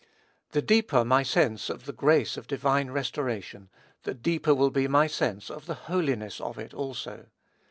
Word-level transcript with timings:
The 0.53 0.63
deeper 0.63 1.05
my 1.05 1.21
sense 1.21 1.69
of 1.69 1.85
the 1.85 1.93
grace 1.93 2.35
of 2.35 2.47
divine 2.47 2.89
restoration, 2.89 3.69
the 4.01 4.15
deeper 4.15 4.55
will 4.55 4.71
be 4.71 4.87
my 4.87 5.05
sense 5.05 5.51
of 5.51 5.67
the 5.67 5.75
holiness 5.85 6.41
of 6.41 6.57
it 6.57 6.73
also. 6.73 7.27